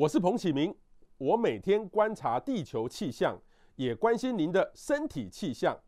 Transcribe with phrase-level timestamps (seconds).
[0.00, 0.74] 我是彭启明，
[1.18, 3.38] 我每天观察地球气象，
[3.76, 5.78] 也关心您的身体气象。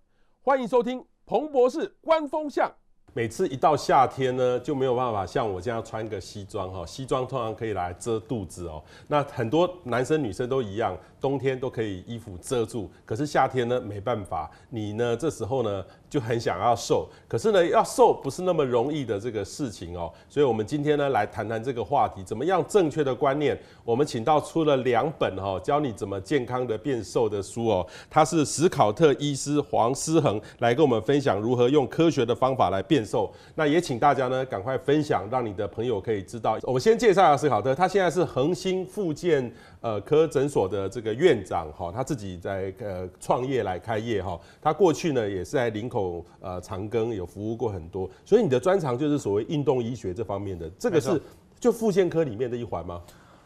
[0.42, 2.70] 欢迎收听彭博士观风向。
[3.14, 8.82] 每次一到夏天呢，就没有办法像我这样穿个西装哈，西装通常可以来遮肚子哦。
[9.09, 10.94] 那很多男生女生都一样。
[11.18, 23.58] 冬天都可以衣服遮住，可是夏天呢，没办法，你呢这时候呢就很想要瘦，可是呢要瘦不是那么容易的这个事情哦，所以我们今天呢来谈谈这个话题，怎么样正确的观念？
[23.82, 33.32] 我们请到出了两本哈，教你怎么健康的变瘦的书哦，他是史考特医师黄思恒来跟我们分享如何用科学的方法来变瘦。
[33.54, 36.59] 那也请大家呢赶快分享，让你的朋友可以知道。
[36.65, 39.51] 我们先介绍一下史考特，他现在是恒星复健
[39.82, 41.12] 呃科诊所的这个。
[41.12, 51.20] 院长哈，他自己在呃创业来开业哈，他过去呢也是在林口呃长庚有服务过很多，所以你的专长就是所谓运动医学这方面的，这个是
[51.60, 53.02] 就复健科里面的一环吗？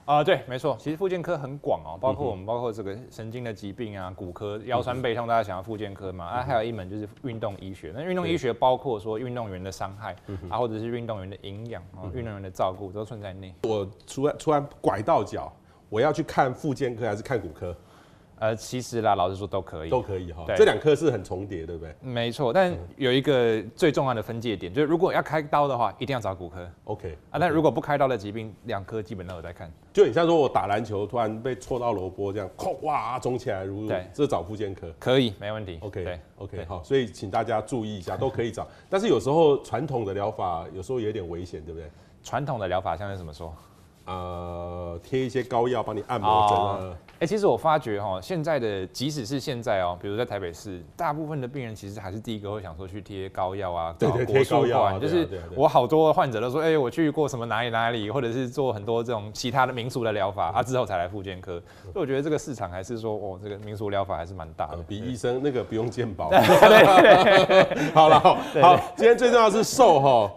[0.06, 10.14] 啊，对，没错，其实复健科很广哦，包括我们包括这个神经的疾病啊，骨科、腰酸背痛，大家想要复健科嘛，啊，还有一门就是运动医学，那运动医学包括说运动员的伤害
[10.48, 13.52] 啊，或者是运动员的营养啊，运动员的照顾都算在内。
[13.64, 15.52] 我突然突然拐到脚。
[15.88, 17.74] 我要去看复健科还是看骨科？
[18.38, 20.44] 呃，其实啦，老实说都可以，都可以哈。
[20.54, 21.94] 这两科是很重叠，对不对？
[22.02, 26.68] 没错，但有一个最重要的分界点，就是如果要开刀的话，一定要找骨科。
[26.84, 29.72] OK 啊，但如果不开刀的疾病，两科基本都有在看。
[29.90, 35.78] 就你像说我打篮球突然被戳到萝卜这样，哐哇肿起来，如对，这找附健科可以，没问题。
[35.80, 38.68] OK 对 OK 好，所以请大家注意一下，都可以找。
[38.90, 41.90] 但是有时候传统的疗法有时候有点危险，对不对？
[42.22, 43.50] 传统的疗法像是怎么说？
[44.06, 46.96] 呃，贴一些膏药帮你按摩针啊。
[47.18, 54.98] 哎、欸，其实我发觉哈，现在的即使是现在哦，比如在台北市，大部分的病人其实还是第一个会想说去贴膏药啊，对对，贴膏药啊。
[54.98, 61.60] 就是我好多患者都说，哎、欸，我去过什么哪里哪里，或者是做很多这种其他的民俗的疗法，啊之后才来复健科。
[61.92, 66.28] 所以我觉得这个市场还是说，哦，这个民俗疗法还是蛮大的，比医生那个不用健保。
[66.36, 70.30] 对 好了，好，今天最重要的是瘦哈。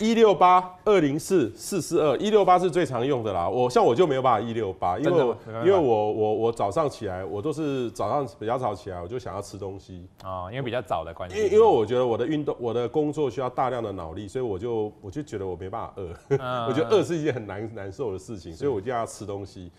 [0.00, 3.46] 一六八二零四四四二一六八是最常用的啦。
[3.46, 11.36] 我像我就没有办法一六八，因为因为我我我早上起来，我都是早上比较早起来，我就想要吃东西啊，因为比较早的关系。
[11.36, 16.08] 因为因为我觉得我的运动，我的工作需要大量的脑力，所以我就我就觉得我没办法饿，
[16.66, 19.70] 我觉得饿是一件很难难受的事情，所以我就要吃东西。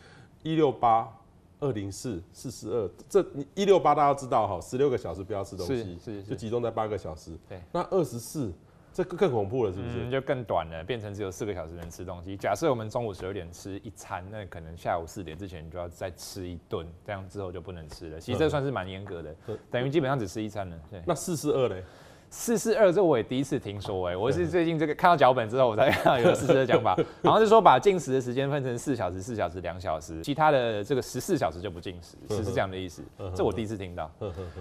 [0.43, 1.11] 一六八
[1.59, 7.31] 二零四四四二，这一六八大家知道哈，十六个小时不要吃东西，是就集中在八个小时。
[7.49, 8.53] 对，那二十四。
[8.93, 9.95] 这更更恐怖了，是不是？
[9.99, 12.35] 嗯，就更短了，变成只有四个小时能吃东西。
[12.35, 18.19] 假设我们中午十二点吃一餐，那可能下午四点之前就要再吃一顿，这样之后就不能吃了。
[18.19, 19.35] 其实这算是蛮严格的，
[19.69, 20.77] 等于基本上只吃一餐了。
[20.89, 21.83] 对，那四四二嘞？
[22.33, 33.03] 四四二这我也第一次听说哎、欸，我是最近这个看到脚本之后，我才看 到有四四二讲法， 好像是说把进食的时间分成四小时、四小时、两小时，其他的这个十四小时就不进食，是是这样的意思。
[33.35, 34.09] 这我第一次听到。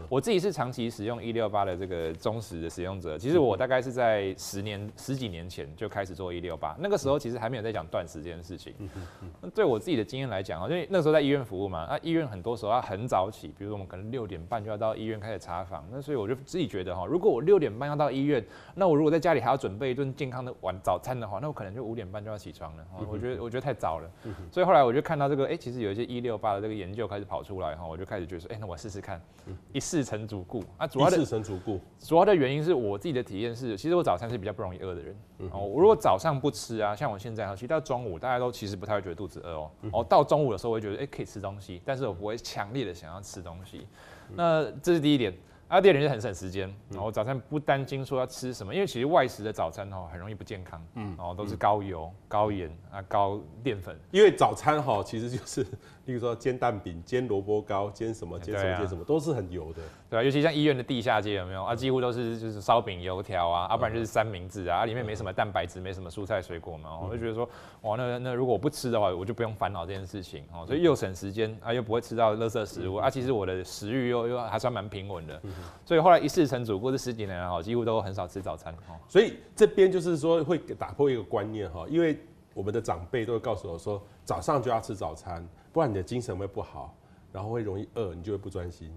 [0.08, 8.74] 我自己是长期使用一六八的这个忠实的使用者，其实我大概是在十年十几年前就开始做一六八，那个时候其实还没有在讲断食这件事情。
[9.40, 18.44] 那对我自己的经验来讲啊，因为那时候在医院服务嘛，那医院很多时候要很早起，比如说我们可能六点半就要到医院开始查房，那所以我就自己觉得哈，如果我六点半要到医院，
[18.74, 22.84] 那我如果在家里还要准备一顿健康的晚早餐的话，那我可能就五点半就要起床了。
[23.08, 24.10] 我觉得我觉得太早了，
[24.50, 29.20] 所以后来我就看到这个，哎、欸，其实有一些一六八的这个研究开始跑出来哈，我就开始觉得说，哎、欸，那我试试看，
[29.72, 30.86] 一试成主顾啊。
[30.86, 35.16] 主要的一试成主顾，主要的原因是我自己的体验是，其实我早餐是比较不容易饿的人。
[35.52, 39.70] 哦，我如果早上不吃啊，像我现在哈，其实到中午大家都其实不太会觉得肚子饿哦。
[39.92, 43.86] 哦，到中午的时候我会觉得，哎、欸，可以吃东西，但是我不会强烈的想要吃东西。
[44.34, 45.32] 那这是第一点。
[45.70, 55.64] 啊，第二点就是很省时间，然后早餐不担心说要吃什么，因为其实外食的早餐哦很容易不健康，嗯，然后都是高油、高盐啊、高淀粉，因为早餐哈其实就是。
[56.06, 59.80] 例如说煎蛋饼、煎萝卜糕、煎什么、煎什么、煎什么，都是很油的。
[60.08, 61.72] 对啊，尤其像医院的地下街有没有啊？
[61.72, 66.98] 几乎都是就是烧饼、油条啊，要不然就是三明治啊，里面没什么蛋白质，没什么蔬菜水果嘛。
[66.98, 67.48] 我就觉得说，
[67.82, 73.08] 哇，那那如果我不吃的话，我就不用烦恼这件事情哦，所以又省时间啊，又不会吃到垃圾食物啊。
[73.08, 75.40] 其实我的食欲又又还算蛮平稳的，
[75.84, 78.74] 所以后来一事成主顾，这十几年来哈，几乎都很少吃早餐。
[79.08, 82.18] 所以这边就是说会打破一个观念哈，因为
[82.54, 85.46] 我们的长辈都会告诉我说，早上就要吃早餐。
[85.72, 86.92] 不然你的精神会不好，
[87.32, 88.90] 然后会容易饿，你就会不专心。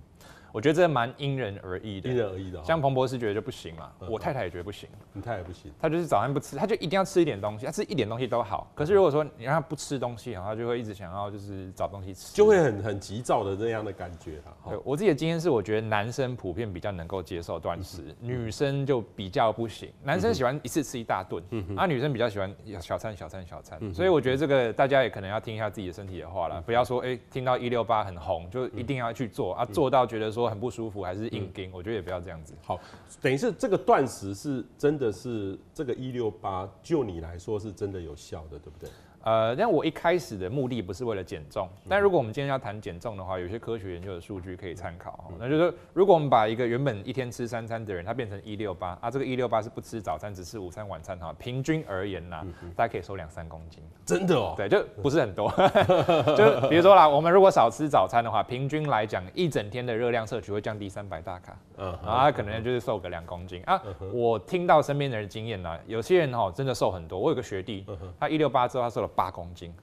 [0.54, 2.64] 我觉得这蛮因人而异的，因人而异的。
[2.64, 4.88] 像彭博士觉得就不行嘛，我太太也觉得不行。
[5.12, 8.72] 你太太不行，她就是早餐不吃，她就一定要吃一点东西，她吃一点东西都好。
[8.76, 14.40] 可是如果说你让她不吃东西，然后她就会一直想要就是找东西吃，就会很很急躁的那样的感觉。
[14.70, 19.92] 对，我自己的经验是，我觉得男生普遍比较能够接受断食，女生就比较不行。
[20.04, 21.44] 男生喜欢一次吃一大顿，
[21.76, 23.82] 啊，女生比较喜欢小餐小餐小餐。
[23.92, 32.54] 所以我觉得这个大家也可能要听一下自己的身体的话了，不要说哎听到一六八很红就一定要去做啊，做到觉得说很不舒服还是硬撑，我觉得也不要这样子。
[32.62, 32.80] 好，
[33.22, 38.90] 等于是这个断食是真的是这个一六八，就你来说是真的有效的，对不对？
[39.24, 45.32] 呃，但我一开始的目的不是为了减重，但如果我们今天要谈减重的话，有些科学研究的数据可以参考。
[45.40, 53.82] 那就是，如果我们把一个原本一天吃三餐的人，他变成一六八啊，这个一六八是不吃早餐，只吃午餐、晚餐哈，平均而言呐，大家可以瘦两三公斤。
[54.06, 54.54] 真的哦？
[54.58, 55.50] 对，就不是很多。
[56.36, 61.58] 就比如说啦，我们如果少吃早餐的话，平均来讲，一整天的热量摄取会降低三百大卡。
[61.78, 63.82] 嗯，然后他可能就是瘦个两公斤啊。
[64.12, 67.18] 我听到身边的人经验呢，有些人哈真的瘦很多。
[67.18, 67.86] 我有个学弟，
[68.20, 69.74] 他一六八之后他瘦了八公斤。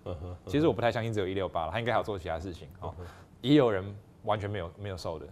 [0.47, 2.69] 其实我不太相信只有一六八了，他应该还有做其他事情。
[2.81, 2.95] 哦，
[3.41, 3.85] 也有人
[4.25, 5.27] 完全没有没有瘦的，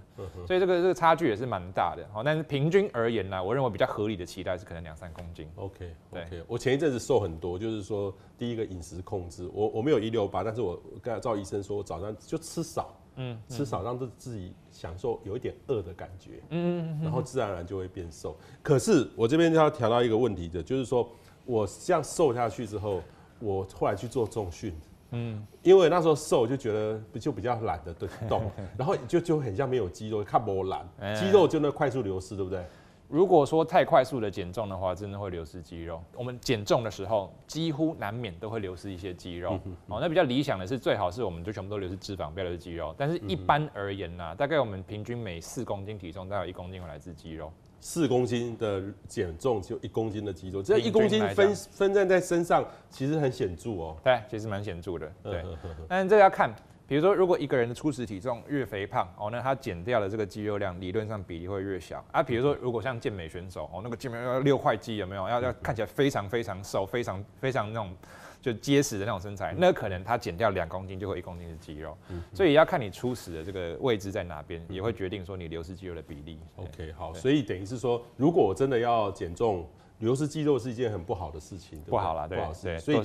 [0.46, 2.02] 所以这个这个差距也是蛮大的。
[2.12, 5.48] 好，但是平均而言呢，我认为比较合理的期待是可能两三公斤。
[5.56, 6.42] OK，对，okay.
[6.46, 12.94] 我前一阵子瘦很多，就是说第一个饮食控制，我我没有一六八，但是我刚才赵医生说我早上就吃少。
[13.20, 18.36] 嗯，吃少让自自己享受有一点饿的感觉，嗯，然后自然而然就会变瘦。
[18.62, 21.10] 可是我这边就要调到一个问题的，就是说
[21.44, 23.02] 我这样瘦下去之后，
[23.40, 24.74] 我后来去做重训，
[25.10, 27.94] 嗯，因为那时候瘦就觉得就比较懒得
[28.28, 32.64] 动， 然后就就很像没有肌肉，看不懒，肌肉就那快速流失，对不对？
[33.08, 35.98] 如果说太快速的减重的话，真的会流失肌肉。
[36.14, 39.52] 我们减重的时候，几乎难免都会流失一些肌肉。
[39.52, 39.60] 哦、
[39.96, 42.94] 喔，那比较理想的是，最好是我们就全部都流失脂肪，不要流失肌肉。
[42.98, 47.50] 但是一般而言呢、啊，大概我们平均每四公斤体重，大概有一公斤会来自肌肉。
[47.80, 53.96] 四公斤的减重就一公斤的肌肉，这一公斤分分散在身上，其实很显著哦、喔。
[54.02, 55.12] 对，其实蛮显著的。
[55.22, 55.44] 对，
[55.88, 56.54] 但是这个要看。
[56.88, 62.22] 比如说，如果一个人的初始体重越肥胖哦，那他减掉的这个肌肉量理论上比例会越小啊。
[62.22, 65.28] 比如说，如果像健美选手哦，那个健美要六块肌有没有？
[65.28, 67.94] 要要看起来非常非常瘦，非常非常那种
[68.40, 71.96] 就结实的那种身材，那可能他减掉两公斤就会一公斤的肌肉。
[72.32, 76.38] 所以要看你初始的这个位置在哪边，也会决定说你流失肌肉的比例。
[76.56, 79.66] OK，好，所以等于是说，如果我真的要减重。
[80.00, 83.02] 流失肌肉是一件很不好的事情，对不好啦，对，不好对，所以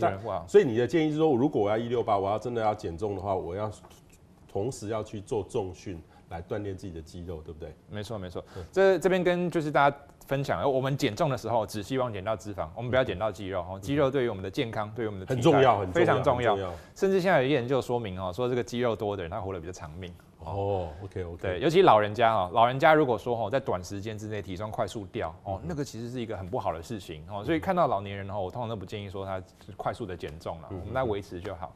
[0.47, 3.71] 所以你的建议是说，如果我要一六八，我要真的要减重的话，我要
[4.47, 5.99] 同时要去做重训
[6.29, 7.73] 来锻炼自己的肌肉，对不对？
[7.89, 8.45] 没错，没错。
[8.71, 13.61] 这这边跟就是大家分享，我们减重的时候只希望减到脂肪，我们不要减到肌肉。
[13.61, 16.55] 哦，肌肉对于我们的健康，对于我们的很重要，很非常重要。
[16.95, 20.13] 甚至现在有研究说明哦，说这个肌肉多的人，他活得比较长命。
[20.45, 29.41] 哦，OK OK，对，尤其老人家哈，老人家如果说哈，在短时间之内体重快速掉哦，那个其实是一个很不好的事情哦，所以看到老年人的话，我通常都不建议说他
[29.77, 31.73] 快速的减重了，我们来维持就好。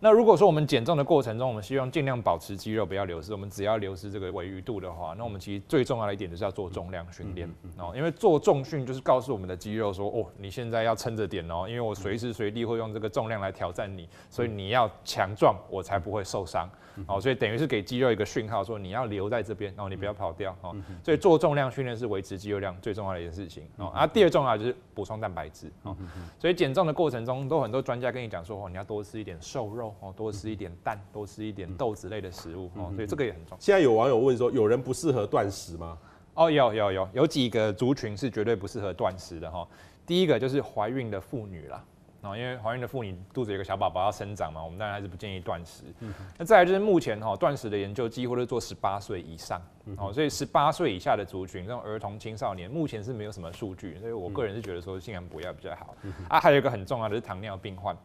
[0.00, 7.48] 那如果说我们减重的过程中，我们希望尽量保持肌肉不要流失，我们只要流失这个微余度的话，那我们其实最重要的一点就是要做重量训练
[7.78, 16.70] 哦，因为做重训就是告诉我们的肌肉说，哦，你现在要撑着点哦，因为我随时随地会用这个重量来挑战你，所以你要强壮，我才不会受伤。
[17.06, 20.74] 哦，所以等于是给肌肉一个讯号，说你要留在这边，然后你不要跑掉哦。
[21.04, 23.88] 所以做重量训练是维持肌肉量最重要的一件事情哦。
[23.88, 25.94] 啊，第二重要就是补充蛋白质哦。
[26.38, 32.92] 所以减重的过程中，都很多专家跟你讲说，哦，你要多吃一点瘦肉哦，多吃一点蛋，多吃一点豆子类的食物哦。
[32.94, 33.56] 所以这个也很重要。
[33.60, 35.98] 现在有网友问说，有人不适合断食吗？
[36.34, 39.66] 哦，有有有，有几个族群是绝对不适合断食的哈。
[40.06, 41.84] 第一个就是怀孕的妇女啦。
[42.22, 45.84] 哦因为怀孕的妇女肚子有个小宝宝要生长嘛，我们当然还是不建议断食。
[46.00, 49.60] 嗯、那再来就是目前哈断食的研究几乎都是做十八岁以上，
[49.96, 55.94] 哦、嗯，所以十八岁以下的族群，这种儿童青少年目前是没有什么数据，所以我个人是觉得说尽量不要比较好。
[56.02, 57.96] 嗯、啊，还有一个很重要的是糖尿病患。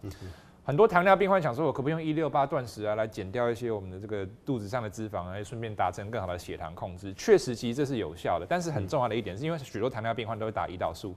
[0.64, 7.12] 嗯很多糖尿病患想说，我可不可以用一六八断食啊，来减掉一些我们的这个肚子上的脂肪，来顺便达成更好的血糖控制。
[7.16, 8.46] 确实，其实这是有效的。
[8.48, 11.16] 但是很重要的一点是，因为许多糖尿病患都会打胰岛素，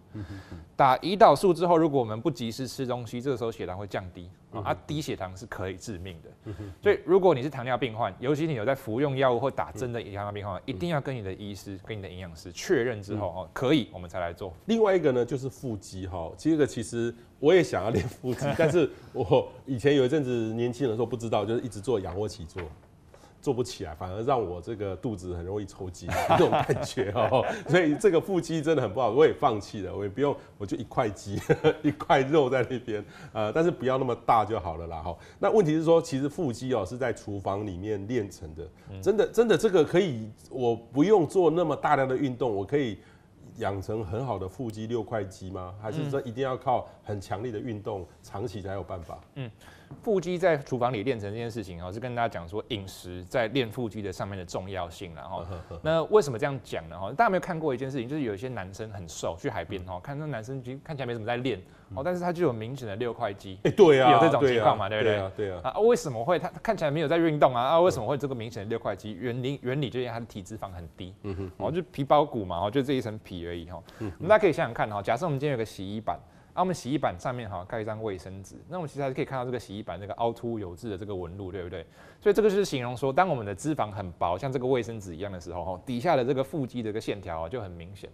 [0.74, 4.30] 打胰岛素之后，如果我们不及时吃东西，这个时候血糖会降低。
[4.62, 14.54] 啊，低血糖是可以致命的，所以如果你是糖尿病患，尤其你有在服用药物或打针的糖尿病患，一定要跟你的医师、跟你的营养师确认之后哦，可以，我们才来做。
[14.66, 22.62] 另外一个呢，就是腹肌哈，这个其实我也想要练腹肌， 但是我以前有一阵子年轻的时候不知道，就是一直做仰卧起坐。
[23.42, 27.44] 做不起来，反而让我这个肚子很容易抽筋这种感觉哦。
[27.68, 31.38] 所以这个腹肌真的很不好，我也放弃了，我也不用，我就一块肌
[31.84, 35.14] 一块肉在那边，呃，但是不要那么大就好了啦哈。
[35.38, 38.66] 那问题是说，其实腹肌哦是在厨房里面练成的，
[39.02, 42.96] 真的真的这个可以，我不用做那么大量的运动，我可以。
[43.58, 45.74] 养成很好的腹肌六块肌吗？
[45.80, 49.18] 还是说一定要靠很强力的运动，长期才有办法？
[49.34, 49.50] 嗯。
[50.02, 55.44] 腹肌在厨房里练成这件事情哦，是跟大家讲说饮食在练腹肌的上面的重要性，然后
[55.82, 56.98] 那为什么这样讲呢？
[56.98, 61.60] 哈，大家有没有看过一件事情，就是有一些男生很瘦，去海边哈，看那男生其实看起来没什么在练
[61.94, 65.30] 哦，但是他就有明显的六块肌，哎，对啊，有这种情况嘛，对不对？
[65.36, 67.62] 对啊，啊，为什么会他看起来没有在运动啊？
[67.62, 69.12] 啊，为什么会这个明显的六块肌？
[69.12, 73.82] 原理原理就是他的体脂肪很低，嗯哼，哦，就皮包骨嘛，哦，就这一层皮而已哈。
[74.00, 76.18] 嗯，大家可以想想看哈，假设我们今天有个洗衣板。
[76.54, 81.84] 啊，我们洗衣板上面哈盖一张卫生纸，那我们其实还是可以看到这个洗衣板那个凹凸有致的这个纹路，对不对？
[82.20, 88.08] 所以这个就是形容说，当我们的脂肪很薄，像这个卫生纸一样的时候，哈，底下的这个腹肌的一个线条就很明显。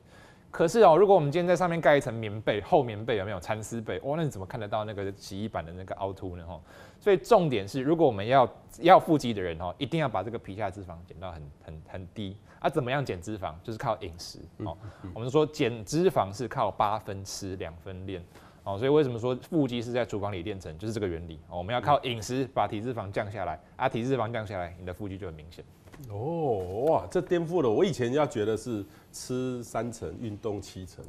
[0.50, 4.00] 可是哦，如果我们今天在上面盖一层棉被，厚棉被有没有蚕丝被？
[4.00, 6.44] 哇，那你怎么看得到那个洗衣板的那个凹凸呢？
[6.46, 6.58] 哈，
[6.98, 8.48] 所以重点是，如果我们要
[8.80, 12.36] 要腹肌的人哦，一定要把这个皮下脂肪减到很很很低。
[12.60, 13.54] 啊，怎么样减脂肪？
[13.64, 14.76] 就是靠饮食哦。
[15.12, 18.22] 我们说减脂肪是靠八分吃，两分练。
[18.62, 21.40] 哦，所以为什么说腹肌是在厨房里练成，就是这个原理。
[21.48, 25.64] 哦，我们要靠饮食把体脂肪降下来，啊，体脂肪降下来，你的腹肌就很明显。
[26.10, 31.02] 哦，哇，这颠覆了我以前要觉得是吃三成，运动七成，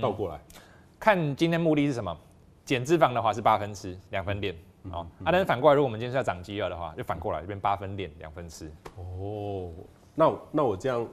[0.00, 0.36] 倒过来。
[0.36, 0.60] 嗯，
[0.98, 2.18] 看今天目的是什么？
[2.64, 4.56] 减脂肪的话是八分吃，两分练。
[4.90, 8.72] 哦，啊，但是反过来，如果我们今天是要长肌肉的话，就反过来，这边八分练，两分吃。
[8.96, 9.70] 哦，
[10.14, 11.06] 那那我这样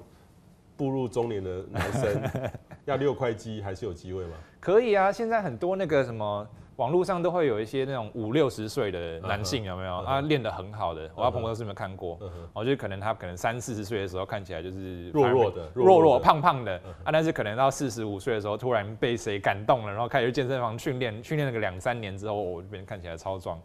[0.77, 2.49] 步入中年的男生
[2.85, 4.33] 要六块肌还是有机会吗？
[4.59, 10.03] 可以啊，现在很多那个什么网络上都会有一些那种五六十岁的男性有没有？
[10.05, 12.19] 他练得很好的，我朋友是没有看过。
[12.53, 23.59] 我觉得可能他可能三四十岁的时候看起来就是弱弱的、弱弱胖胖的啊，但是可能到四十五岁的时候突然被谁感动了，然后开始去健身房训练，训练了个两三年之后，我这边看起来超壮。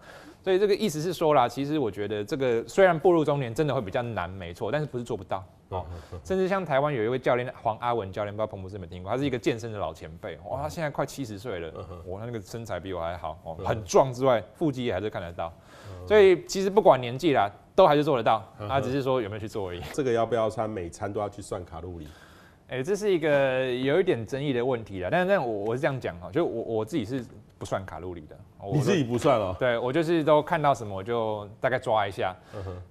[0.46, 5.44] 所以这个意思是说啦，其实我觉得这个虽然步入中年真的会比较难，没错，但是不是做不到。
[5.70, 5.84] 哦，
[6.22, 9.10] 甚至像台湾有一位教练黄阿文教练，不知道彭博士有没有听过？
[9.10, 11.72] 他是一个健身的老前辈，哇，他现在快七十岁了，
[12.06, 15.52] 哇，他那个身材比我还好，哦，很壮之外，腹肌也还是看得到，
[16.06, 19.82] 所以其实不管年纪啦，都还是做得到，他只是说有没有去做而已。
[19.94, 22.06] 这个要不要穿每餐都要去算卡路里？
[22.68, 27.24] 哎，这是一个有一点争议的问题啦，但是但我我是这样讲哈，就我我自己是
[27.58, 28.36] 不算卡路里的。
[28.72, 29.54] 你自己不算哦？
[29.58, 32.34] 对，我就是都看到什么我就大概抓一下。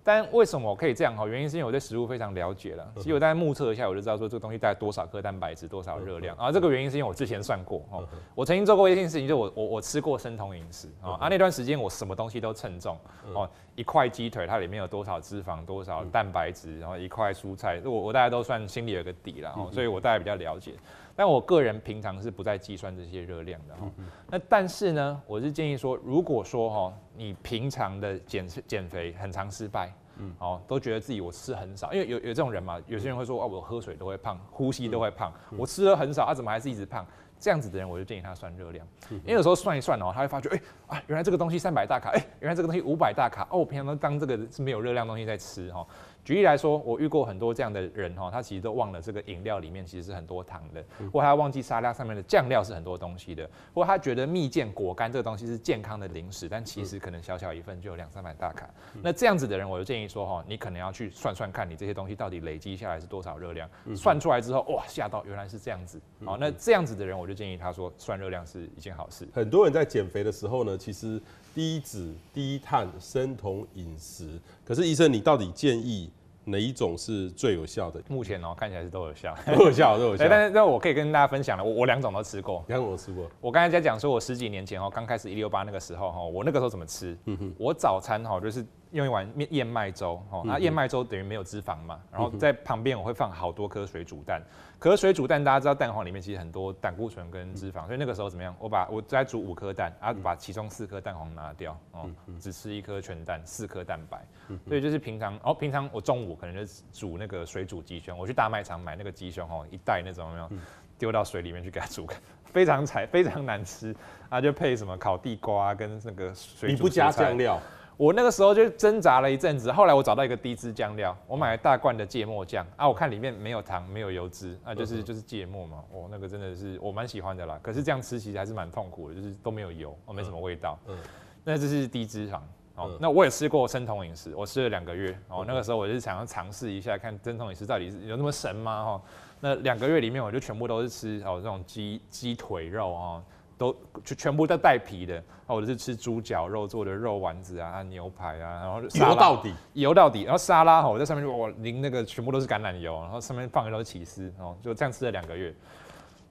[0.03, 1.25] 但为什么我可以这样哈？
[1.27, 2.87] 原因是因为我对食物非常了解了。
[2.97, 6.35] 其实我大概目测一下，我就知道说这个东西大概多少克蛋白质，多少热量。
[6.37, 8.07] 啊，这个原因是因为我之前算过哦。
[8.33, 11.17] 我曾经做过一件事情，就我我我吃过生酮饮食啊。
[11.19, 12.97] 啊，那段时间我什么东西都称重
[13.33, 13.49] 哦。
[13.75, 19.69] 一块鸡腿它里面有多少脂肪，多少蛋白质，然后一块蔬菜，我我大家都算心里有个底了哦。
[19.73, 20.73] 所以我大概比较了解。
[21.15, 23.89] 但我个人平常是不再计算这些热量的哈。
[24.29, 37.05] 那但是呢，我是建议说，如果说哈，你平常的减减肥很常失败，嗯，哦，都觉得自己我吃很少，因为有有这种人嘛，有些人会说哦，我喝水都会胖，呼吸都会胖，我吃的很少，啊，怎么还是一直胖？
[37.37, 45.85] 这样子的人，我就建议他算热量，因为有时候算一算哦，他会发觉，哎啊，原来这个东西三百大卡，哎，原来这个东西五百大卡，哦，我平常都当这个是没有热量的东西在吃哈。
[46.25, 58.67] 举例来说，我遇过很多这样的人哈，他其实都忘了这个饮料里面其实是很多糖的，或他忘记沙拉上面的酱料是很多东西的，或他觉得蜜饯果干这个东西是健康的零食，但其实可能小小一份就有两三百大卡。
[59.03, 66.01] 那这样子的人，我就建议说哈，你可能要去算算看你这些东西到底累积下来是多少热量，算出来之后哇，吓到原来是这样子。
[66.25, 69.27] 好，那这样子的人，我就建议他说算热量是一件好事。
[69.31, 71.21] 很多人在减肥的时候呢，其实
[71.55, 76.11] 低脂、低碳、生酮饮食，可是医生你到底建议？
[76.47, 77.99] 哪一种是最有效的？
[78.07, 80.25] 目前哦、喔，看起来是都有效，都有效，都有效。
[80.29, 83.27] 但是，那我可以跟大家分享了，我我两种都吃过，两种都吃过。
[83.41, 87.17] 我刚才在讲说，我十几年前哦、喔，刚开始一六八那个时候哈，我那个时候怎么吃？
[87.25, 88.63] 嗯哼，我早餐哈就是。
[88.91, 94.41] 用一碗面燕麦粥，哦，那燕麦粥等于没有脂肪嘛，然后在旁边我会放好多颗水煮蛋，
[94.79, 98.55] 可是水煮蛋大家知道蛋黄里面其实很多胆固醇跟脂肪，所以那个时候怎么样？
[98.59, 104.25] 我把我再煮五颗蛋，啊，把其中四颗蛋黄拿掉，哦，只吃一颗全蛋，四颗蛋白，
[104.67, 110.49] 所以就是平常，哦，平常我中午可能就煮那个水煮鸡胸，我去大卖场买那个鸡胸，哦，一袋那种有没有？
[110.97, 112.07] 丢到水里面去给它煮，
[112.45, 113.93] 非常柴，非常难吃，
[114.29, 116.73] 啊，就配什么烤地瓜跟那个水煮。
[116.73, 117.61] 你不加酱料？
[117.97, 127.59] 我那个时候就挣扎了一阵子，后来我找到一个低脂酱料，我买了大罐的芥末酱啊，我看里面没有糖，没有油脂，啊，就是就是芥末嘛，哦，那个真的是我蛮喜欢的啦。
[127.61, 130.77] 可是这样吃其实还是蛮痛苦的，就是都没有油，哦，没什么味道。
[130.87, 130.97] 嗯，
[131.43, 132.39] 那这是低脂肪。
[132.75, 138.83] 哦，那我也吃过生酮饮食，我吃了两个月哦，那个时候我就想要尝试一下，看生酮饮食到底是有那么神吗？
[138.83, 139.01] 哈，
[139.39, 143.23] 那两个月里面我就全部都是吃哦这种鸡鸡腿肉哦。
[143.57, 155.53] 都就全部都带皮的，或者是吃猪脚肉做的肉丸子啊，牛排啊，然后油到底，油到底，然后沙拉哈，我在上面我淋那个全部都是橄榄油，然后上面放的都是起司，哦，就这样吃了两个月。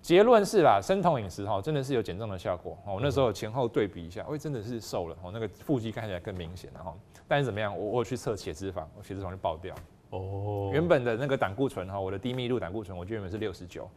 [0.03, 2.77] 结论是啦，生酮饮食哈，真的是有减重的效果。
[2.85, 6.95] 哦，那时候前后对比一下，喂，真的是瘦了，哦，那个腹肌看起来更明显了哈。
[7.27, 9.75] 但是怎么样，我我去测血脂肪，我血脂肪就爆掉。
[10.15, 13.89] 哦，原本的那个胆固醇哈，我的低密度胆固醇，我原本是六十九，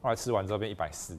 [0.00, 1.16] 后来吃完之后变一百四，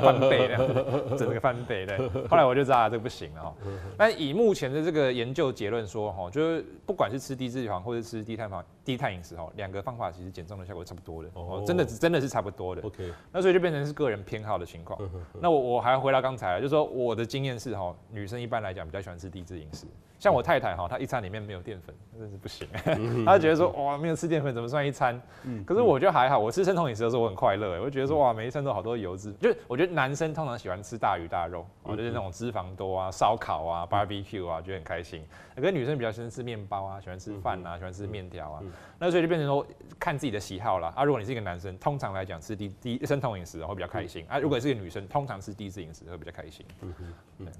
[0.00, 1.98] 翻倍了，整个翻倍的。
[2.28, 3.54] 后来我就知道啊，这个不行了哈。
[3.96, 12.82] 但以目前的这个研究结论说哈，就是不管是吃低脂肪或者吃低碳肪、低碳饮食哈，两个方法其实减重的效果差不多的哦，真的真的是差不多的。
[12.82, 14.98] OK，那所以就变成是个人偏好的情况。
[15.40, 19.86] 那我我还回到刚才，就是说我的经验是哈，女生一般来讲比较喜欢吃低脂饮食。
[20.18, 22.66] 像我太太哈，她一餐里面没有淀粉，真是不行。
[23.26, 25.20] 她觉得说哇，没有吃淀粉怎么算一餐？
[25.66, 29.32] 可是我觉得还好，我吃生酮饮食的时候我很快乐，我就觉得说哇，每一餐都好多油脂。
[29.34, 35.22] 就是我觉得男生通常喜欢吃大鱼大肉，就是那种脂肪多啊、烧烤啊、barbecue 啊，觉得很开心。
[35.54, 38.62] 可是女生比较喜欢吃面包啊，喜欢吃饭啊，喜欢吃面条啊。
[38.98, 39.66] 那所以就变成说
[39.98, 41.04] 看自己的喜好啦啊。
[41.04, 44.38] 如果你是一个男生，通常来讲吃低低生酮饮食会比较开心啊。
[44.38, 46.64] 如果是一个女生，通常吃低脂饮食会比较开心。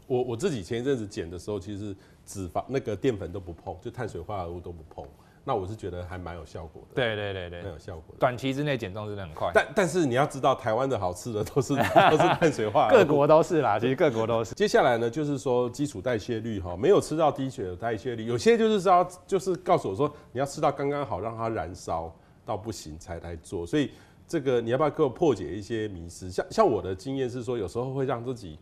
[0.07, 1.95] 我我自己前一阵子减的时候，其实
[2.25, 5.05] 脂肪那个淀粉都不碰，就碳水化合物都不碰。
[5.47, 6.95] 那我是觉得还蛮有效果的。
[6.95, 8.19] 对对对对，蛮有效果的。
[8.19, 9.51] 短期之内减重真的很快。
[9.53, 11.75] 但但是你要知道，台湾的好吃的都是
[12.11, 12.99] 都是碳水化合物。
[12.99, 14.55] 各国都是啦，其实各国都是。
[14.55, 22.11] 接下来呢，就是说基础代谢率哈，没有吃到低血的代谢率，有些就是要就是告诉我说，你要吃到刚刚好，让它燃烧
[22.47, 23.67] 到不行才来做。
[23.67, 23.91] 所以
[24.27, 26.31] 这个你要不要给我破解一些迷思？
[26.31, 28.59] 像像我的经验是说，有时候会让自己。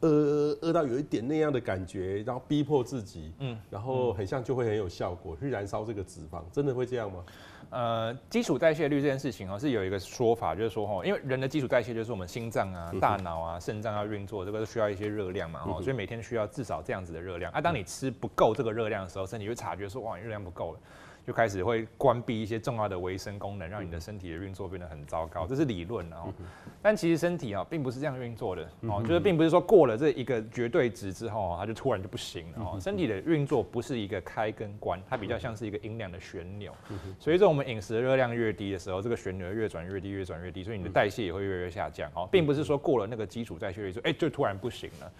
[0.00, 7.24] 饿饿到有一点那样的感觉，然后逼迫自己，嗯，然后很像就会很有效果，去燃烧这个脂肪，真的会这样吗？
[7.70, 17.50] 呃，基础代谢率这件事情哦，是有一个说法，就是说哈，因为人的基础代谢就是我们心脏啊、大脑啊、肾脏要运作，这个都需要一些热量嘛，哈，所以每天需要至少这样子的热量。
[17.52, 20.80] 啊，当你吃不够这个热量的时候，身体会察觉说，哇，热量不够了。
[21.26, 26.32] 就开始会关闭一些重要的维生功能，让你的身体的运作变得很糟糕，这是理论哦。
[26.80, 32.78] 但其实身体啊，并不是这样运作的哦，就是并不是说过了这一个绝对值之后，它就突然就不行了哦。
[32.80, 36.72] 身体的运作不是一个开跟关，它比较像是一个音量的旋钮。
[37.18, 45.12] 所以，在我们饮食的热量越低的时候，这个旋钮越转越低，越转越低，所以你的代谢也会越来越下降哦，并不是说过了那个基础代谢率说，哎，就突然不行了。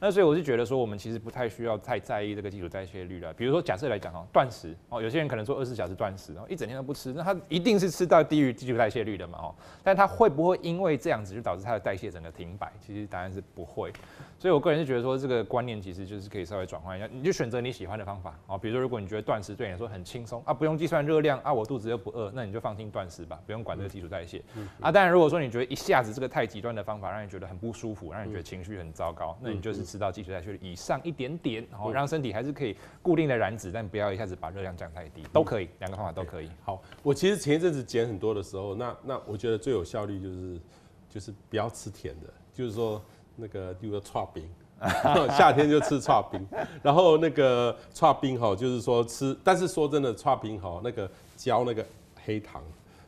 [0.00, 3.32] 那所以我是觉得说，我们其实不太需要太在意这个基础代谢率了。
[3.34, 6.32] 比如说，假设来讲哦，断食哦，有些人可能说二十四小时断食。
[6.32, 9.38] 然后一整天都不吃，那他一定是吃到低于基础代谢率的嘛？
[9.40, 12.72] 哦，但他会不会因为这样子就导致他的代谢整个停摆？
[12.80, 13.92] 其实答案是不会。
[14.38, 18.58] 所以我个人是觉得说，这个观念其实就是可以稍微转换一下，你就选择你喜欢的方法哦。
[18.58, 24.42] 比如说，如果你觉得断食对你来说很轻松啊，不用计算热量啊，我肚子又不饿，那你就放心断食吧，不用管这个基础代谢。
[24.80, 36.50] 啊，当然如果说你觉得一下子这个太极端的方法让你觉得很不舒服，让你觉得情绪很糟糕，那你就是吃到基础代谢率以上一点点，然后让身体还是可以固定的燃脂，但不要一下子把热量降太低，都可以，两个方法都可以。
[36.64, 40.60] 好，我其实前一阵子减很多的时候，那那我觉得最有效率就是
[41.08, 43.00] 就是不要吃甜的，就是说
[43.36, 44.48] 那个比如说剉冰。
[45.38, 46.44] 夏天就吃剉冰，
[46.82, 51.86] 然后那个剉冰哈，就是说吃，但是说真的，剉冰哈，那个浇那个
[52.24, 52.60] 黑糖，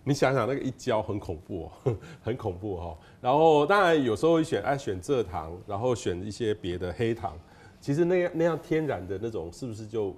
[0.05, 2.97] 你想想那个一浇很恐怖哦， 很恐怖哈。
[3.21, 7.37] 然后当然有时候会选爱选蔗糖，然后选一些别的黑糖，
[7.81, 10.15] 其实那样那样天然的那种是不是就？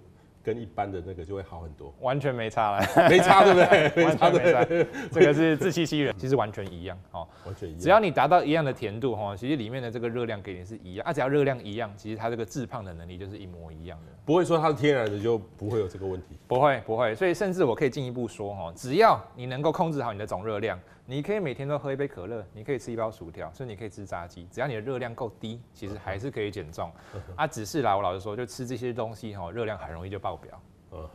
[0.47, 3.67] 跟一般的那个就会好很多，完全没差了，没差对不对？
[4.07, 4.65] 完全没差，
[5.11, 7.81] 这个是自欺欺人，其实完全一样哦，完全一样。
[7.81, 17.13] 只要你达到一样的甜度哈，其实里面的这个热量给你是一样啊，只要热量一样，其实它这个致胖的能力就是一模一样的，不会说它是天然的就不会有这个问题，不会不会。
[17.17, 20.79] 所以甚至我可以进一步说哈，只要你能够控制好你的总热量。
[21.09, 26.91] 你可以每天都喝一杯可乐，你可以吃一包薯条，甚至你可以吃炸鸡，只要你的热量够低，其实还是可以减重。
[27.37, 30.61] 啊，只是啦，我老实说，就吃这些东西哈，热量很容易就爆表。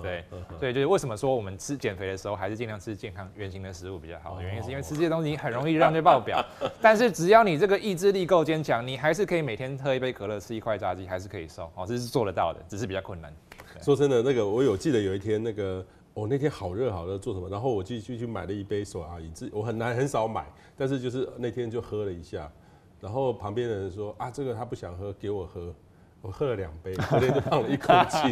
[0.02, 0.24] 对，
[0.60, 6.42] 所以就是为什么说我们吃减肥的时候，还是尽量吃健康原型的食物比较好的原因，是因为吃这些东西很容易让就爆表。
[6.80, 11.70] 但是只要你这个意志力够坚强，你还是可以每天喝一杯可乐，吃一块炸鸡，还是可以瘦。
[11.76, 13.34] 哦，这是做得到的，只是比较困难。
[13.82, 15.86] 说真的，那个我有记得有一天那个。
[16.14, 17.50] 我、哦、那天好热好热，做什么？
[17.50, 20.46] 然后我就就去买了一杯手摇饮，我很难很少买，
[20.76, 22.52] 但是就是那天就喝了一下。
[23.00, 25.74] 然后旁边的人说啊，这个他不想喝，给我喝。
[26.22, 28.32] 我喝了两杯，昨天就放了一口气。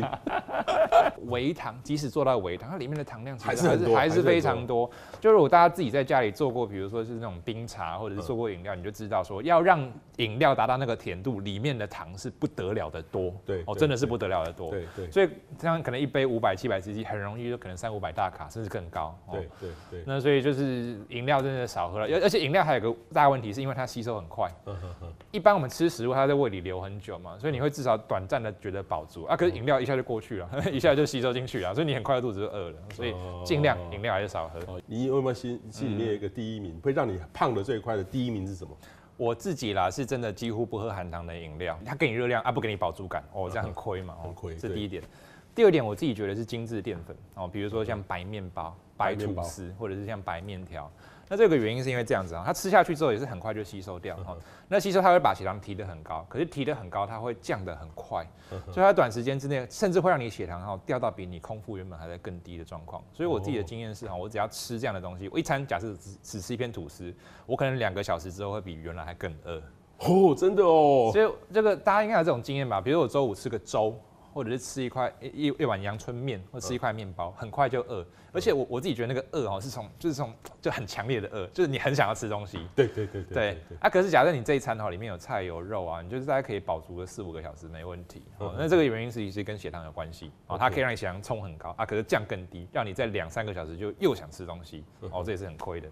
[1.28, 4.90] 微糖，即使做到微糖，它里面的糖量其实还是还是非常多。
[5.20, 13.34] 就是如果大家自己在家里做过，比如说是那种冰茶，或者是做过饮料，你就知道说，要让饮料达到那个甜度，里面的糖是不得了的多。
[13.46, 14.70] 对，哦，真的是不得了的多。
[14.72, 15.12] 对对。
[15.12, 19.18] 所以这样可能一杯五百、七百 CC，很容易就可能三五百大卡，甚至更高。
[19.32, 20.04] 对对对。
[20.06, 24.50] 那所以就是饮料真的少喝了，而而且饮料还有个大问题，是因为它吸收很快。
[25.32, 29.36] 一般我们吃食物，它在胃里留很久嘛，所以你会至少短暂的觉得饱足啊。
[29.36, 32.78] 可是饮料一下就过去了， 一下就吸收进去啊，所以你很快肚子就饿了。
[32.94, 34.82] 所以尽量饮料还是少喝。
[34.86, 38.72] 你有没有心心里面有一个第一名，会让你胖的最快的第一名是什么？
[39.18, 44.56] 我自己啦，是真的几乎不喝含糖的饮料，它给你热量啊，不给你饱足感哦，这样很亏嘛，很亏。
[44.56, 45.04] 这第一点。
[45.56, 50.90] 第二点，我自己觉得是精致淀粉哦，比如说像白面包、白吐司，或者是像白面条。
[51.30, 54.36] 那这个原因是因为这样子啊，它吃下去之后也是很快就吸收掉哈。
[54.68, 58.28] 那吸收它会把血糖提得很高，可是提得很高，它会降得很快，
[58.66, 63.04] 所以它短时间之内甚至会让你血糖哈掉到比你空腹原本还在更低的状况。
[63.14, 67.14] 所以我自己的经验是哈，我只要吃这样的东西，我一餐假设只只吃一片吐司，
[67.46, 69.62] 我可能两个小时之后会比原来还更饿。
[70.00, 71.12] 哦，真的哦。
[71.14, 72.82] 所以这个大家应该有这种经验吧？
[72.82, 73.96] 比如我周五吃个粥。
[74.34, 78.06] 或者是吃一块一一碗阳春面，或吃一块面包，很快就饿。
[78.32, 82.60] 而且我我自己觉得那个饿哦，是从就是从就很强烈的饿，就是你很想要吃东西。
[82.76, 83.34] 对对对对。
[83.34, 88.22] 对啊，可是假设你这一餐哈里面有菜有肉啊，你就是大概可以饱足个四五个小时没问题。
[88.38, 95.90] 哦，那这个原因是其实跟血糖有关系哦，它可以让你血糖冲很高啊，可是降更低，让你在两三个小时就又想吃东西哦，这也是很亏的。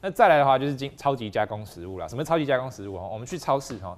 [0.00, 2.08] 那再来的话就是经超级加工食物啦。
[2.08, 3.10] 什么超级加工食物哦？
[3.12, 3.96] 我们去超市哈，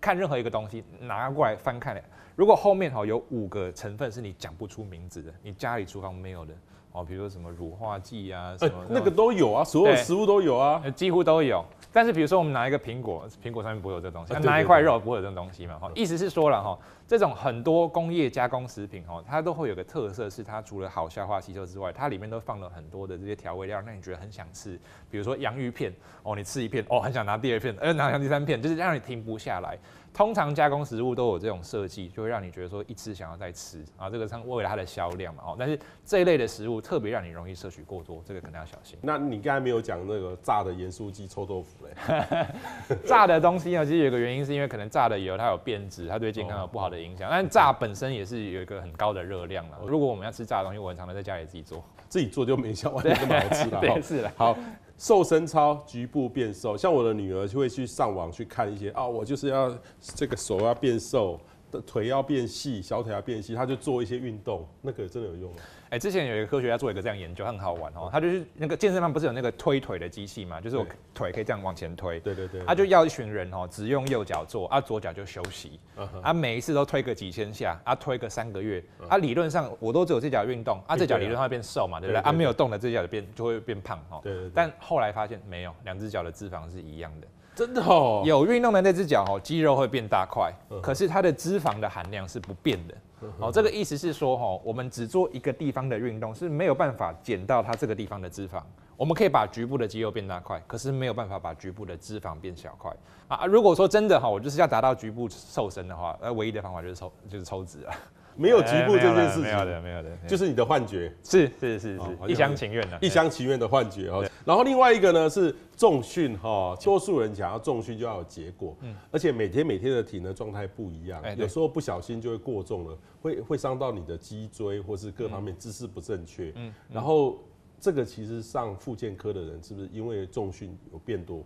[0.00, 2.02] 看任何一个东西拿过来翻看。
[2.34, 6.54] 如果后面哈有五个成分是你讲不出名字的，你家里厨房没有的
[6.92, 11.64] 哦，比如说什么乳化剂啊，什么、欸、那个都有啊，所有食物都有啊，几乎都有。
[11.92, 15.78] 但是比如说我们拿一个苹果，苹果上面不会有这东西；拿一块肉不会有这种东西嘛。
[15.78, 16.78] 哈，意思是说了哈，
[17.12, 24.80] 这种很多工业加工食品哦，它都会有个特色，是它除了好消化吸收之外，它里面都放了很多的这些调味料，让你觉得很想吃。
[25.10, 29.76] 比如说洋芋片哦，你吃一片哦，很想拿第二片，呃，拿第三片，就是让你停不下来。
[30.14, 35.42] 通常加工食物都有这种设计，就会让你觉得说一吃想要再吃啊，这个是为了它的销量嘛。
[35.46, 38.98] 哦，但是这一类的食物特别让你容易摄取过多，这个可能要小心。
[39.02, 42.46] 那你刚才没有讲那个炸的盐酥鸡臭豆腐嘞？
[43.06, 47.28] 炸的东西呢，其实有个原因是因为可能炸的油它有变质，它对健康有不好的影响。
[47.30, 49.78] 但炸本身也是有一个很高的热量了。
[49.86, 53.80] 如果我们要吃炸的东西，我很常常在家里自己做，自己做就没像外面那么好吃了。
[53.80, 54.32] 对，是的。
[54.36, 54.56] 好。
[54.98, 61.40] 瘦身操局部变瘦，像我的女儿就会去上网去看一些啊，我就是要这个手要变瘦，
[61.80, 65.58] 腿要变细，小腿要变细，他就做一些运动，那个真的有用吗？
[65.84, 68.08] 哎、欸，之前有一个科学家做一个这样研究，很好玩哦。
[68.10, 72.18] 他就是那个健身房不是有那个推腿的机器嘛，就是我腿可以这样往前推。
[72.20, 72.64] 对对对。
[72.64, 75.78] 他就要一群人哦，只用右脚做，啊左脚就休息。
[76.22, 78.82] 啊每一次都推个几千下，啊推个三个月。
[79.06, 82.20] 啊理论上我都只有这脚运动，啊这脚理论上会变瘦嘛，对不对？
[82.22, 84.20] 啊没有动的这脚就变就会变胖哦。
[84.22, 84.50] 对对。
[84.54, 87.26] 但后来发现没有，两只脚的脂肪是一样的。
[87.54, 88.22] 真的哦。
[88.24, 92.94] 有运动的那只脚哦，肌肉会变大块，可是它的脂肪的含量是不变的。
[93.38, 98.60] 哦，这个意思是说，哈，我们只做一个地方的运动是没有办法减到它这个地方的脂肪。
[98.96, 102.92] 我们可以把局部的肌肉变大块，可是没有办法把局部的脂肪变小块
[103.28, 103.46] 啊。
[103.46, 107.94] 如果说真的哈，我就是要达到局部瘦身的话，那，唯一的方法就是抽，就是抽脂啊。
[108.36, 114.24] 没有局部这件事情，没有的，没有的，就是你的幻觉，是是是是，一厢情愿的，一厢情愿的幻觉哦。
[114.44, 127.38] 然后另外一个呢是重训哈，多数人想要重训就要有结果，嗯，而且每天每天的体能状态不一样，有时候不小心就会过重了，会会伤到你的脊椎或是各方面姿势不正确，嗯，然后
[127.80, 131.44] 这个其实上复健科的人是不是因为重训有变多？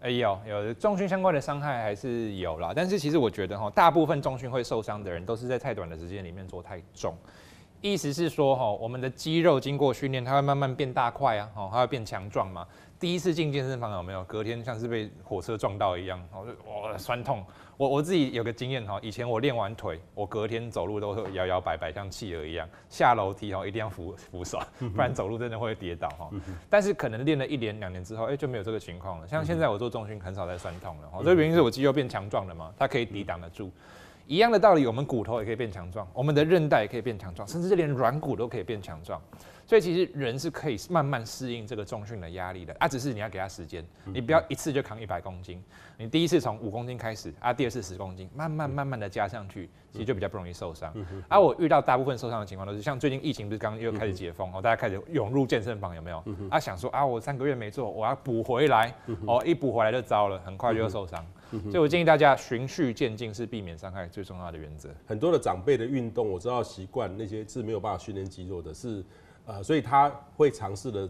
[0.00, 7.16] 哎、欸，有有重训相关的伤害还是有啦，但是其实我觉得哈，大部分重训会受伤的人都是在太短的时间里面做太重，
[7.80, 12.66] 意思是说哈，我们的肌肉经过训练，它会慢慢变大块啊，哦，它会变强壮嘛。
[12.98, 14.24] 第一次进健身房有没有？
[14.24, 17.44] 隔天像是被火车撞到一样，我就哇酸痛。
[17.76, 22.66] 我我自己有个经验哈，以前我练完腿，我隔天走路都会摇摇摆摆，像企鹅一样。
[22.88, 26.30] 下楼梯哈，一定要扶扶手，不然走路真的会跌倒哈。
[26.70, 29.26] 但是可能练了一年两年之后，哎、就没有这个情况了。
[29.26, 31.22] 像现在我做重心，很少再酸痛了。
[31.22, 33.70] 这原因是我肌肉变强壮了嘛，它可以抵挡得住。
[34.26, 39.20] 一样的道理，我们骨头也可以变强壮，我们的韧带也可以变强壮，甚至连软骨都可以变强壮。
[39.66, 42.74] 所以其实人是可以慢慢适应这个重训的压力的。
[42.78, 45.62] 啊，只是你要给他时间，你不要一次就扛一百公斤，
[45.98, 50.94] 你第一次从五公斤开始啊，第二次十公斤，慢慢慢慢的加上去，其实就比较不容易受伤。
[51.28, 56.22] 啊，我遇到大部分受伤的情况都是像最近疫情不是刚又开始解封哦，大家开始涌入健身房有没有？
[56.48, 58.94] 啊，想说啊，我三个月没做，我要补回来，
[59.26, 61.24] 哦，一补回来就糟了，很快就受伤。
[61.70, 64.90] 所以我建议大家循序渐进是避免伤害最重要的原则。
[65.06, 69.02] 很多的长辈的运动，我知道习惯那些是没有办法训练肌肉的，是
[69.46, 71.08] 呃，所以他会尝试的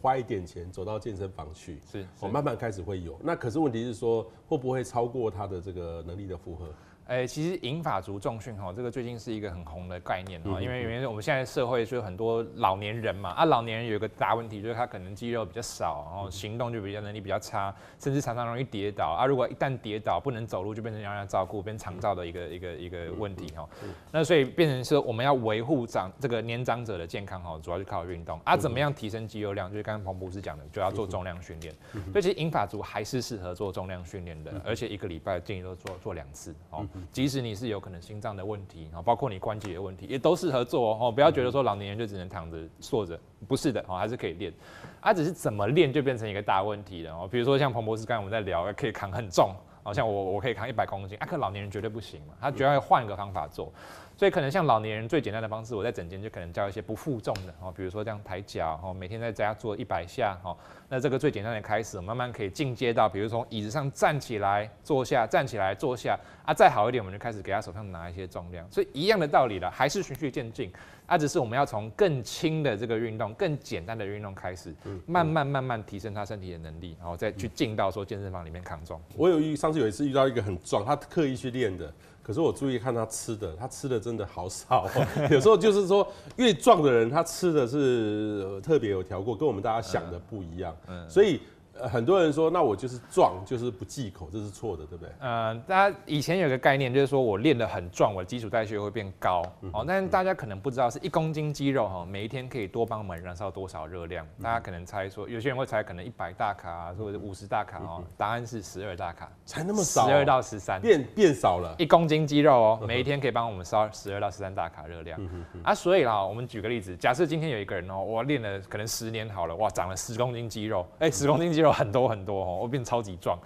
[0.00, 3.18] 花一点钱走到健身房去，是，哦，慢慢开始会有。
[3.22, 6.68] 那可是问题是说，会不会超过他的这个能力的负荷？
[7.08, 19.24] 哎、欸，其实银发族重训哈，这个最近是一个很红的概念哈，因为因为我们现在社会就有很多老年人嘛，啊，老年人有一个大问题就是他可能肌肉比较少，然后行动就比较能力比较差，甚至常常容易跌倒啊。
[19.24, 23.66] 如果一旦跌倒不能走路，就变成要要照顾，变成长照的一个一个一个问题哈。
[24.12, 28.54] 那所以变成说我们要维护长这个年长者的健康哈，主要就靠运动啊。
[28.54, 29.70] 怎么样提升肌肉量？
[29.70, 31.74] 就是刚刚彭博士讲的，就要做重量训练。
[32.12, 37.78] 所以其实银发族还是适合做重量训练的，而且一个礼拜建议都做做两次哦，即使你是有。
[37.78, 41.12] 可能心脏的问题啊，包括你关节的问题，也都适合做哦。
[41.12, 44.52] 不要觉得说老年人就只能躺着坐着，不是的哦，还是可以练。
[45.00, 47.28] 啊，只是怎么练就变成一个大问题了哦。
[47.30, 53.72] 比如说像彭博士刚才我们在聊，可以扛很重，好像我我可以扛一百公斤，啊，可老年人绝对不行嘛，他绝对要换一个方法做。
[54.18, 60.56] 所以可能像老年人最简单的方式，我在整间就可能教一些不负重的哦，比如说这样抬脚哦，每天在家做一百下哦。
[60.88, 68.68] 那这个最简单的开始，慢慢可以进阶到，比如从椅子上站起来坐下，站起来坐下啊，再好一点，我们就开始给他手上拿一些重量。
[68.72, 70.72] 所以一样的道理了，还是循序渐进，
[71.06, 74.74] 啊，只是我们要从更轻的这个运动、更简单的运动开始，
[75.06, 79.00] 慢慢慢慢提升他身体的能力，然后再去进到说健身房里面扛重。
[79.16, 81.94] 我有遇上次有一次遇到一个很壮，他刻意去练的。
[82.28, 84.86] 可是我注意看他吃的，他吃的真的好少。
[85.32, 90.76] 有时候就是说，越壮的人他吃的是特别有调过，跟我们大家想的不一样。
[90.88, 91.40] 嗯，所以。
[91.86, 95.12] 很多人说，那我就是壮，就是不忌口，这是错的，对不对？
[95.20, 99.42] 呃，大家以前有个概念，就是说我练得很壮，我的基础代谢会变高。
[99.60, 104.26] 嗯、哦，但是大家可能不知道，是一公斤肌肉哈，每一天可以多帮我们燃烧多少热量？
[104.42, 108.02] 大家可能猜说，有些人会猜可能一百大卡，或者五十大卡哦。
[108.16, 111.74] 答案是十二大卡，才那么少，十二到十三，变变少了。
[111.78, 115.18] 一公斤肌肉哦，每一天可以帮我们烧十二到十三大卡热量。
[115.62, 122.58] 啊，所以啦，我们举个例子，假设今天有一个人哦，我练了可能十年好了，哇，长了十公斤肌肉，哎，十公斤肌肉很多很多。
[122.58, 123.38] 我变超级壮，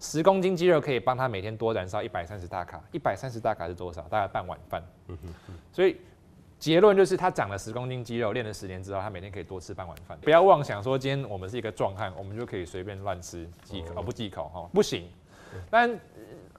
[0.00, 4.02] 十公斤肌肉可以帮他每天多燃烧一百三十大卡，一百三十大卡是多少？
[4.02, 4.82] 大概半碗饭。
[5.72, 5.96] 所以
[6.58, 10.18] 结论就是，他长了十公斤肌肉，练了十年之后，他每天可以多吃半碗饭。
[10.22, 15.08] 不要妄想说，今天我们是一个壮汉，我们就可以随便乱吃，忌口不忌口哈，不行。
[15.70, 15.98] 但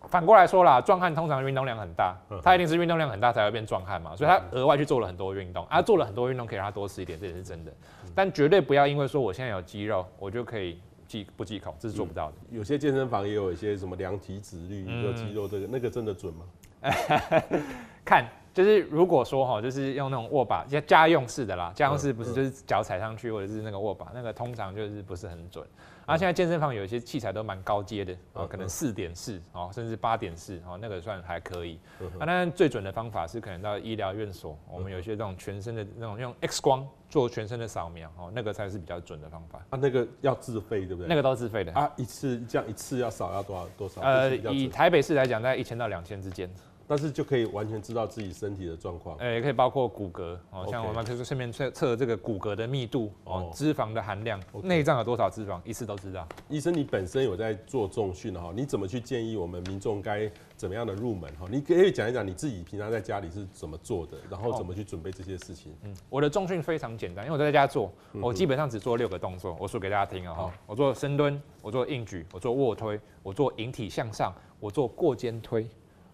[0.08, 7.72] 反过来说啦，壮汉通常运动量很大，他一定是运动量很大才会变壮汉嘛，所以他额外去做了很多运动，啊，做了很多运动可以让他多吃一点，这也是真的。
[8.16, 10.80] 但绝对不要因为说我现在有肌肉，我就可以。
[11.10, 12.36] 忌不忌口，这是做不到的。
[12.52, 16.46] 嗯、有些健身房也有一些什么量体脂率、肌肉这个，那个真的准吗？
[18.06, 25.66] 看，就是如果说哈，就是用那种握把，家家用式的啦，家用式不是就是脚踩上去或者是那个握把，那个通常就是不是很准。
[26.10, 31.80] 啊，现在健身房有一些器材都蛮高阶的哦，可能四点四哦，甚至八点四哦，那个算还可以。
[32.18, 39.60] 啊，当然最准的方法是可能到医疗院所，我们有一些这种全身的那种用 X 光做全身的扫描哦，那个才是比较准的方法。
[39.70, 41.08] 啊，那个要自费对不对？
[41.08, 41.72] 那个都自费的。
[41.74, 44.02] 啊，一次这样一次要扫要多少多少？
[44.02, 46.50] 呃，以台北市来讲，大概一千到两千之间。
[46.90, 56.28] 但是就可以完全知道自己身体的状况，哎，也可以包括骨骼哦，像我们就是顺便测测这个骨骼的密度哦，脂肪的含量，内脏有多少脂肪，一次都知道。
[56.50, 61.46] 医生，你本身有在做重训哈，你怎么去建议我们民众该怎么样的入门哈？
[61.48, 65.72] 你可以讲一讲你自己平常在家里是怎么做的，然后怎么去准备这些事情。
[65.84, 70.52] 嗯，我的重训非常简单，因为我在家做，我基本上只做六个动作，我说给大家听哦。
[70.66, 75.70] 我做深蹲，我做硬举，我做卧推，我做引体向上，我做过肩推。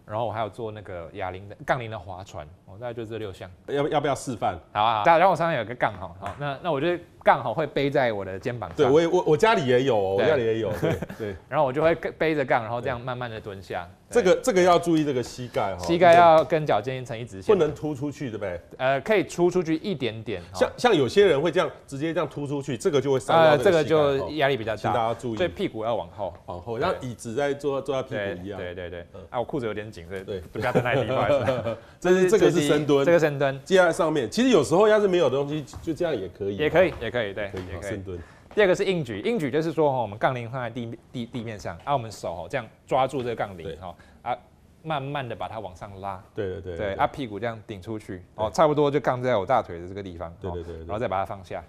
[0.06, 3.50] 然后我还有做那个哑铃的杠铃的划船，哦，大概就这六项。
[3.68, 4.56] 要不要不要示范？
[4.72, 6.88] 好啊，然后我上面有个杠哈，好，那那我就
[7.26, 8.78] 杠好会背在我的肩膀上。
[8.78, 11.36] 对，我我我家里也有，我家里也有，对 对。
[11.50, 13.90] 然后我就会背着杠，然后这样慢慢的蹲下。
[14.08, 18.62] 这个这个要注意这个膝盖哈，膝盖要跟脚尖成一直线，不能突出去，对不对？
[18.78, 20.42] 呃，可以突出去一点点。
[20.54, 25.38] 像像有些人会这样直接这样突出去，这个就会伤到这个就压力比较大，大家注意。
[25.38, 28.60] 所以屁股要往后，往后，像椅子在坐坐在屁股一样。
[28.60, 29.06] 对对对。
[29.32, 31.28] 啊，我裤子有点紧，对对，不要太厉害。
[32.00, 34.30] 这是这个是深蹲，这个深蹲接在上面。
[34.30, 36.58] 其实有时候要是没有东西，就这样也可以。
[36.58, 38.20] 也可以，也可以，对，可以深蹲。
[38.54, 44.38] 第二个是硬举，硬举就是说哈，我们杠铃放在地地地面上，啊，我们手哈这样抓住这个杠铃哈，啊，
[44.82, 51.62] 慢慢的把它往上拉，对对对，对，啊，屁股这样顶出去，哦，差不多就杠在我大腿的这个地方，对对对，然后再把它放下，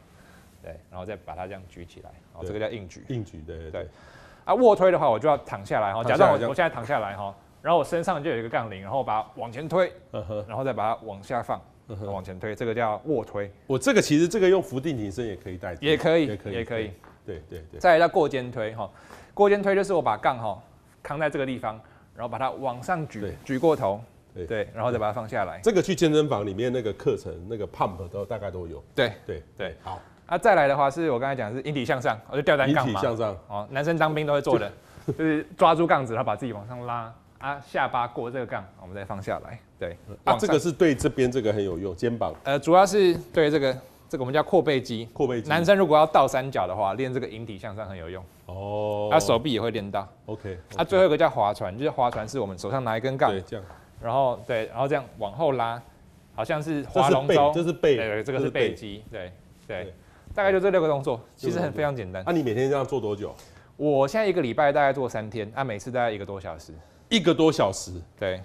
[0.62, 3.88] 对，然后再把它这样举起来，哦，这个叫硬举，硬举，对对对，
[4.44, 9.92] 啊，卧推的话，我就要躺下来哈，假设我我现在躺下来哈，然后我身上就有一个杠铃，然后把它往前推，
[10.46, 11.60] 然后再把它往下放。
[12.06, 13.50] 往前推，这个叫卧推。
[13.66, 16.90] 我这个其实这个用伏地挺身也可以代替，也可以，也可以，也可以。
[17.24, 17.80] 对对对。
[17.80, 18.90] 再来叫过肩推哈，
[19.34, 20.62] 过肩推就是我把杠哈
[21.02, 21.80] 扛在这个地方，
[22.14, 24.00] 然后把它往上举，对举过头，
[24.34, 25.60] 对对，然后再把它放下来。
[25.62, 28.82] 这个去健身房里面那个课程，那个 pump 都大概都有。
[28.94, 30.00] 对对对，好。
[30.28, 32.90] 那，再来的话是我刚才讲的是引体向上，我就吊单杠嘛。
[32.90, 33.36] 引体向上。
[33.46, 34.72] 哦，男生当兵都会做的，
[35.06, 39.58] 就是抓住杠子，然后把自己往上拉，啊，下巴过这个杠，我们再放下来。
[39.78, 39.96] 对。
[40.24, 42.34] 啊，这个是对这边这个很有用，肩膀。
[42.44, 43.76] 呃，主要是对这个
[44.08, 45.06] 这个我们叫阔背肌。
[45.12, 45.48] 阔背肌。
[45.48, 48.24] 男生如果要倒三角的话，练这个引体向上很有用。
[48.46, 49.10] 哦。
[49.12, 50.08] 啊，手臂也会练到。
[50.26, 50.58] OK。
[50.76, 53.30] 啊，最后一个叫划船，就是划船是我们手上拿一根杠。
[53.30, 53.64] 对，这样。
[54.00, 55.80] 然后对，然后这样往后拉，
[56.34, 57.52] 好像是划龙舟。
[57.54, 57.96] 这是背。
[57.96, 59.04] 对，这个是背肌。
[59.10, 59.32] 对
[59.66, 59.94] 对。
[60.34, 62.22] 大概就这六个动作，其实很非常简单。
[62.26, 63.34] 那、啊、你每天这样做多久？
[63.78, 66.72] 我现在一个礼拜大概做三天，啊，每次大概一个多小时。
[67.08, 68.42] 一个多小时，对，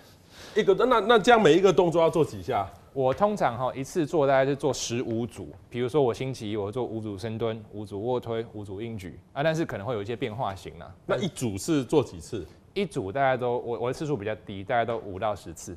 [0.55, 2.69] 一个那那这样每一个动作要做几下？
[2.93, 10.93] 我通常哈一次做大概是做十五组，比如说我星期一我做五组深蹲、五组卧推、五组硬举啊，但是可能会有一些变化型啦。
[11.05, 12.45] 那一组是做几次？
[12.73, 15.75] 一组大概都我我的次数比较低，大概都五到十次。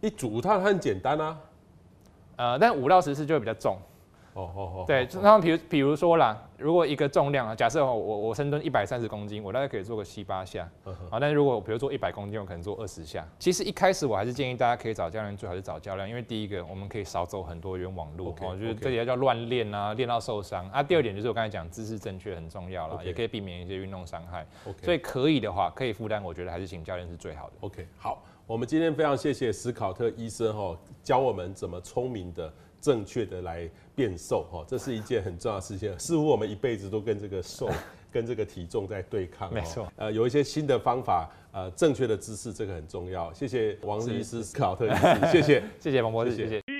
[0.00, 1.38] 一组它很简单啊，
[2.36, 3.76] 呃，但五到十次就会比较重。
[4.34, 11.18] 哦哦哦，对，然后比如比如说啦，如果一个重量啊，假设我我深蹲一百三十公斤，我大概可以做个七八下，啊、uh，huh.
[11.20, 13.28] 但是如果我比如做一百公斤，我可能做二十下。
[13.38, 20.82] 其实一开始我还是建议大家可以找教练，最好是找教练，因为第一个我们可以少走很多冤枉路，哦就是这也叫乱练啊，练到受伤啊。
[20.82, 24.46] 第二点就是我刚才讲姿势正确很重要了也可以避免一些运动伤害。
[24.80, 27.52] 所以可以的话，可以负担，我觉得还是请教练是最好的。
[27.60, 32.50] OK，好，我们今天非常谢谢史考特医生哈，教我们怎么聪明的。
[32.82, 35.96] 正确的来变瘦哈，这是一件很重要的事情。
[35.98, 37.70] 似乎我们一辈子都跟这个瘦、
[38.12, 39.54] 跟这个体重在对抗。
[39.54, 39.90] 没错。
[39.96, 43.32] 呃，有一些新的方法，呃，正确的姿势，这个很重要。
[43.32, 46.71] 谢谢王医师、斯考特医师，谢谢， 谢谢王博士，谢谢。